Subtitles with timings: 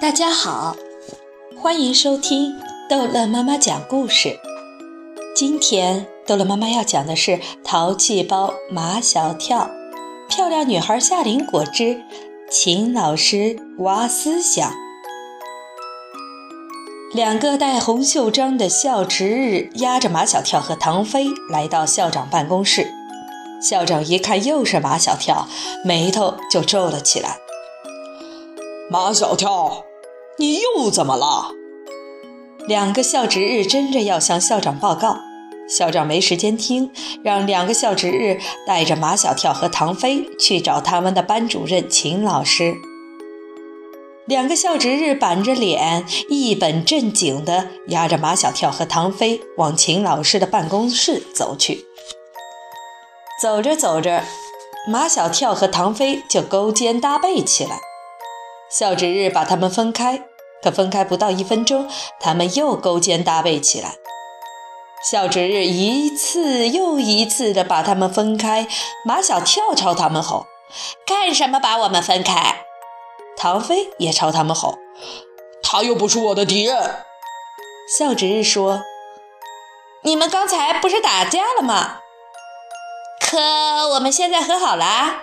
[0.00, 0.74] 大家好，
[1.60, 2.58] 欢迎收听
[2.88, 4.40] 逗乐妈妈讲故事。
[5.36, 9.58] 今天逗乐妈妈要讲的是《淘气包马小跳》，
[10.34, 12.00] 漂亮女孩夏林果之，
[12.50, 14.72] 秦老师挖思想。
[17.12, 22.90] 两个戴红袖章的校值日押着马小跳和唐飞来到校长办公室。
[23.60, 25.46] 校长一看又是马小跳，
[25.84, 27.36] 眉头就皱了起来。
[28.90, 29.84] 马小跳，
[30.40, 31.52] 你又怎么了？
[32.66, 35.18] 两个校值日争着要向校长报告，
[35.68, 36.90] 校长没时间听，
[37.22, 42.76] 让两个校值日带着马小跳和唐飞去找他们的班主任秦老师。
[44.24, 51.84] 两个校值日板着脸，一本正经地押着马小跳和唐飞往秦老师的办公室走去。
[53.42, 54.24] 走着走着，
[54.90, 57.80] 马小跳和唐飞就勾肩搭背起来。
[58.70, 60.26] 校值日把他们分开，
[60.62, 63.94] 可分开不到一分钟，他们又勾肩搭背起来。
[65.02, 68.68] 校值日一次又一次地把他们分开。
[69.04, 70.46] 马小跳朝他们吼
[71.06, 72.64] ：“干什么把我们分开？”
[73.36, 74.76] 唐飞也朝他们吼
[75.64, 77.04] ：“他又不是我的敌人。”
[77.98, 78.82] 校值日说
[80.04, 82.00] ：“你们刚才不是打架了吗？”
[83.20, 83.38] 可
[83.94, 85.22] 我们现在和好啦！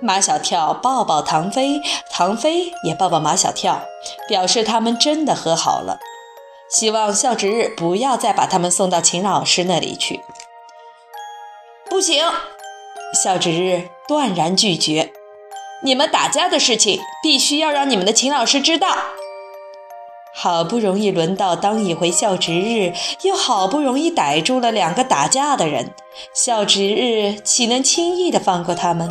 [0.00, 3.82] 马小跳抱抱唐飞，唐飞也抱抱马小跳，
[4.28, 5.98] 表示他们真的和好了。
[6.70, 10.20] 希望校值日不要再把他们送到秦老师那里去。
[11.88, 12.24] 不行，
[13.22, 15.12] 校值日断然拒绝。
[15.82, 18.96] 你们打架的事情必须要让你们的秦老师知道。
[20.32, 25.92] 好不容易轮到当一回校值日，又好不容易逮住了两个打架的人，
[26.32, 29.10] 校值日岂能轻易的放过他们？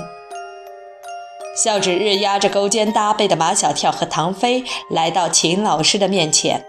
[1.62, 6.64] 校值日压着勾肩搭背的马小跳和唐飞来到秦老师的面前。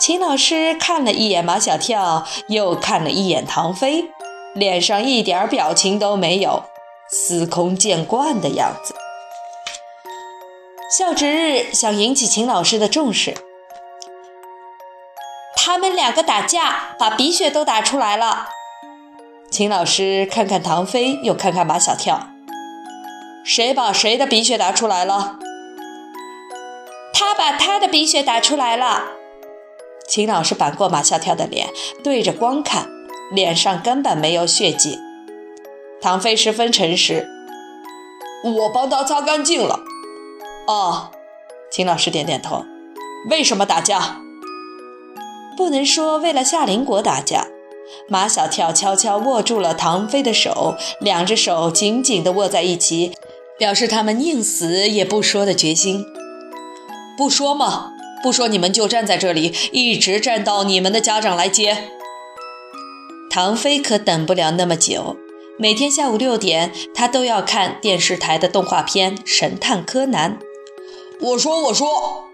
[0.00, 4.10] 秦老师看了一眼马小跳，又看了一眼唐飞，
[4.54, 6.64] 脸上一点表情都没有，
[7.08, 8.94] 司空见惯的样子。
[10.96, 13.34] 校值日想引起秦老师的重视，
[15.54, 18.48] 他们两个打架，把鼻血都打出来了。
[19.50, 22.28] 秦老师看看唐飞，又看看马小跳，
[23.48, 25.38] 谁把谁的鼻血打出来了？
[27.14, 29.04] 他把他的鼻血打出来了。
[30.06, 31.70] 秦老师扳过马小跳的脸，
[32.04, 32.90] 对着光看，
[33.32, 34.98] 脸上根本没有血迹。
[35.98, 37.26] 唐飞十分诚实，
[38.44, 39.80] 我帮他擦干净了。
[40.66, 41.10] 哦，
[41.70, 42.66] 秦老师点点头。
[43.30, 44.18] 为什么打架？
[45.56, 47.46] 不能说为了夏林果打架。
[48.10, 53.14] 马小跳悄悄握住了唐飞的手，两只手紧紧地握在一起，
[53.58, 56.06] 表示他们宁死也不说的决心。
[57.16, 57.92] 不说吗？
[58.22, 61.90] 不说，你们就站在这里，一直站到你们的家长来接。
[63.30, 65.16] 唐飞可等不了那么久。
[65.58, 70.38] 每天下午六点，他都要看电视台的动画片《神探柯南》。
[71.20, 72.28] 我说，我说，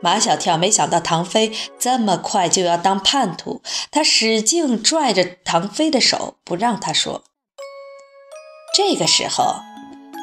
[0.00, 7.22] 马小跳没想到唐飞这么快就要当叛徒，他使劲拽着唐飞的手，不让他说。
[8.74, 9.56] 这个时候，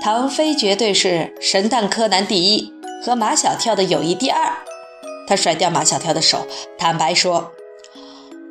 [0.02, 2.74] 唐飞绝对是神探柯南第一，
[3.04, 4.54] 和马小跳的友谊第二。
[5.28, 7.52] 他甩掉马小跳的手，坦白说：“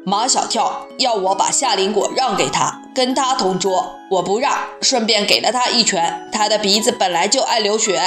[0.04, 6.28] 马小跳要我把夏林果让给他，跟他同桌，我不让，顺便给了他一拳。
[6.31, 8.03] 他的鼻子本来就爱流血。”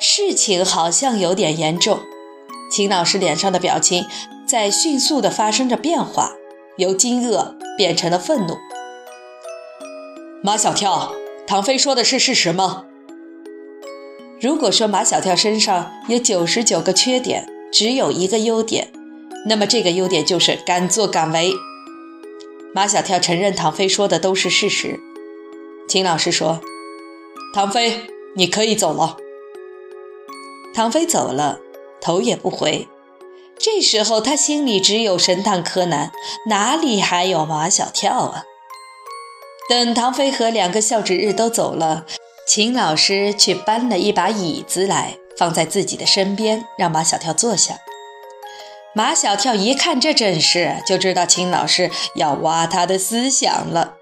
[0.00, 2.00] 事情好像有点严重，
[2.70, 4.06] 秦老师脸上的表情
[4.46, 6.32] 在迅速的发生着变化，
[6.78, 8.56] 由惊愕变成了愤怒。
[10.42, 11.12] 马小跳，
[11.46, 12.84] 唐飞说的是事实吗？
[14.40, 18.92] 如果说马小跳身上有九十九个缺点，只有一个优点，
[19.46, 21.52] 那么这个优点就是敢作敢为。
[22.74, 24.98] 马小跳承认唐飞说的都是事实。
[25.88, 26.60] 秦老师说
[27.54, 28.00] ：“唐飞，
[28.34, 29.16] 你可以走了。”
[30.74, 31.60] 唐飞走了，
[32.00, 32.88] 头也不回。
[33.56, 36.10] 这时候他心里只有神探柯南，
[36.48, 38.42] 哪里还有马小跳啊？
[39.68, 42.06] 等唐飞和两个校值日都走了，
[42.46, 47.78] 秦老师去搬了一把椅子来，放在自己的身边，让马小跳坐下。
[48.94, 53.96] 马小跳一看这阵势，就知道秦老师要挖他的思想了。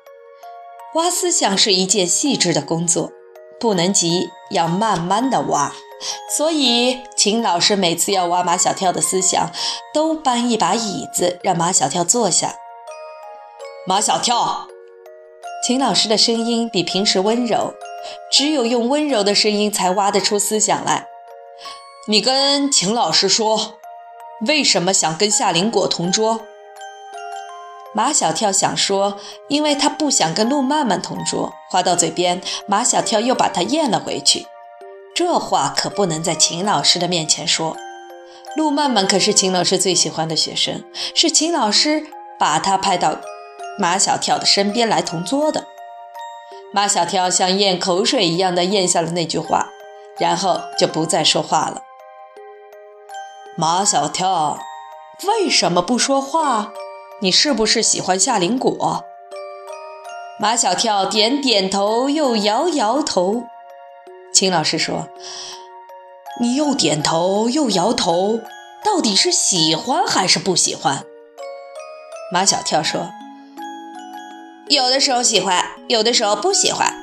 [0.95, 3.11] 挖思想是一件细致的工作，
[3.59, 5.73] 不能急，要慢慢的挖。
[6.37, 9.51] 所以，秦老师每次要挖马小跳的思想，
[9.95, 12.55] 都搬一把椅子让马小跳坐下。
[13.87, 14.69] 马小跳，
[15.67, 17.73] 秦老师的声音比平时温柔，
[18.31, 21.07] 只有用温柔的声音才挖得出思想来。
[22.07, 23.79] 你跟秦老师说，
[24.47, 26.43] 为什么想跟夏林果同桌？
[27.95, 29.19] 马小跳想说，
[29.49, 31.55] 因为他不想跟陆曼曼同桌。
[31.71, 34.47] 话到嘴边，马小跳又把他咽了回去。
[35.15, 37.75] 这话可不能在秦老师的面前说。
[38.55, 40.85] 陆曼曼可是秦老师最喜欢的学生，
[41.15, 42.07] 是秦老师
[42.39, 43.19] 把他派到
[43.79, 45.67] 马小跳的身边来同桌的。
[46.73, 49.69] 马小跳像咽口水一样的咽下了那句话，
[50.19, 51.83] 然后就不再说话了。
[53.57, 54.59] 马小跳，
[55.27, 56.73] 为什么不说话？
[57.21, 59.05] 你是不是喜欢夏林果？
[60.41, 63.45] 马小跳点点头，又摇摇头。
[64.33, 65.09] 秦老师说
[66.43, 68.41] ：“你又点头又摇头，
[68.85, 71.07] 到底是喜欢还是不喜欢？”
[72.33, 73.11] 马小跳说
[74.69, 76.95] ：“有的时候喜欢，有的时候不喜欢。”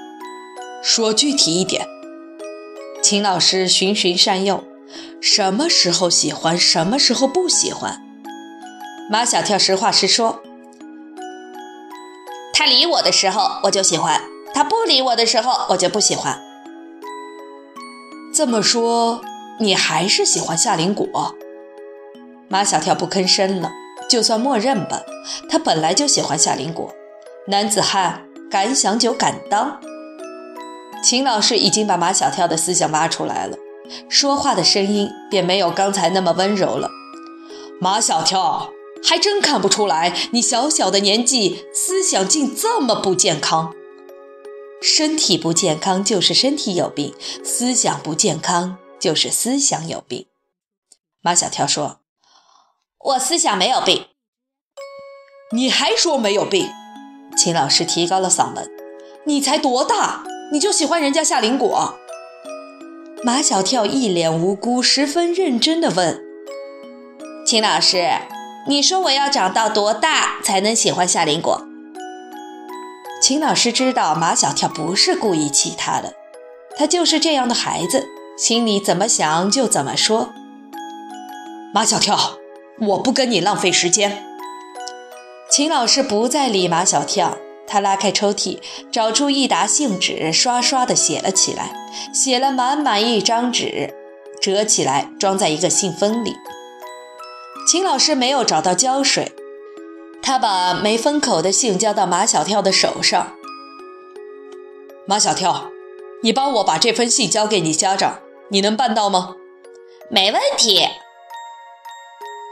[0.84, 1.88] 说具体一点。
[3.04, 4.64] 秦老师循循善诱。
[5.22, 8.02] 什么时候喜欢，什么时候不喜欢？
[9.10, 10.42] 马小跳实话实说
[12.54, 14.22] ：“他理我的时候我就喜欢，
[14.54, 16.42] 他不理我的时候我就不喜欢。”
[18.34, 19.22] 这么说，
[19.60, 21.36] 你还是喜欢夏林果？
[22.48, 23.72] 马小跳不吭声了，
[24.10, 25.04] 就算默认吧。
[25.50, 26.92] 他本来就喜欢夏林果，
[27.48, 29.82] 男子汉敢想就敢当。
[31.04, 33.58] 秦老师已经把马小跳的思想挖出来了。
[34.08, 36.90] 说话的声音便没有刚才那么温柔了。
[37.80, 38.72] 马小跳，
[39.04, 43.74] 还真看不出来，你小小的年纪思想竟这么不健康。
[44.82, 50.28] 身体不健康就是身体有病，思想不健康就是思想有病。
[51.22, 52.02] 马小跳说
[53.06, 54.06] ：“我思想没有病。”
[55.54, 56.70] 你还说没有病？
[57.44, 58.70] 秦老师提高了嗓门
[59.26, 61.96] ：“你才多大，你就喜欢人家夏林果？”
[63.26, 66.22] 马小跳一脸无辜，十分认真地问
[67.44, 68.12] ：“秦老师，
[68.68, 71.64] 你说我要长到多大才能喜欢夏林果？”
[73.20, 76.14] 秦老师知道马小跳不是故意气他的，
[76.78, 78.06] 他就是这样的孩子，
[78.38, 80.30] 心里怎么想就怎么说。
[81.74, 82.38] 马小跳，
[82.82, 84.31] 我不跟你浪费时间。
[85.52, 87.38] 秦老师不再理马小跳。
[87.68, 88.60] 他拉开抽屉，
[88.90, 91.74] 找出一沓信纸，刷刷地写了起来，
[92.14, 93.94] 写了满满一张纸，
[94.42, 96.36] 折起来装在一个信封里。
[97.68, 99.34] 秦老师没有找到胶水，
[100.22, 103.34] 他把没封口的信交到马小跳的手上。
[105.06, 105.70] 马小跳，
[106.24, 108.20] 你帮我把这封信交给你家长，
[108.50, 109.36] 你能办到吗？
[110.10, 110.88] 没问题。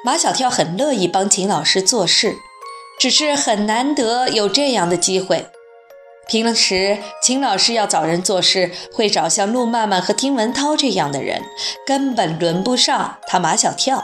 [0.05, 2.37] 马小跳很乐意帮秦老师做事。
[2.99, 5.47] 只是很难得有这样的机会。
[6.27, 11.41] 平时秦老师要找人做事，会找像陆曼曼和丁文涛这样的人，
[11.87, 14.03] 根本轮不上他马小跳。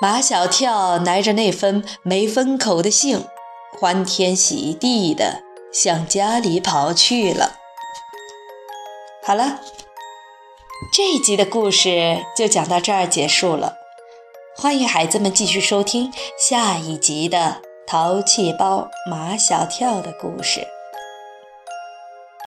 [0.00, 3.24] 马小跳拿着那封没封口的信，
[3.80, 5.42] 欢天喜地的
[5.72, 7.56] 向家里跑去了。
[9.24, 9.60] 好了，
[10.92, 13.74] 这一集的故事就讲到这儿结束了。
[14.56, 17.62] 欢迎孩子们继续收听下一集的。
[17.86, 20.73] 淘气包马小跳的故事。